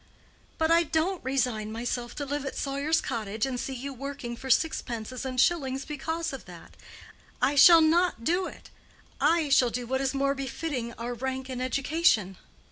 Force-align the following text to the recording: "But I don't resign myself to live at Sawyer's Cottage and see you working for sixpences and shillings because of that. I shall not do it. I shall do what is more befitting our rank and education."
"But 0.57 0.71
I 0.71 0.81
don't 0.81 1.23
resign 1.23 1.71
myself 1.71 2.15
to 2.15 2.25
live 2.25 2.43
at 2.43 2.55
Sawyer's 2.55 3.01
Cottage 3.01 3.45
and 3.45 3.59
see 3.59 3.75
you 3.75 3.93
working 3.93 4.35
for 4.35 4.49
sixpences 4.49 5.25
and 5.27 5.39
shillings 5.39 5.85
because 5.85 6.33
of 6.33 6.45
that. 6.45 6.75
I 7.39 7.53
shall 7.53 7.81
not 7.81 8.23
do 8.23 8.47
it. 8.47 8.71
I 9.19 9.49
shall 9.49 9.69
do 9.69 9.85
what 9.85 10.01
is 10.01 10.15
more 10.15 10.33
befitting 10.33 10.93
our 10.93 11.13
rank 11.13 11.49
and 11.49 11.61
education." 11.61 12.37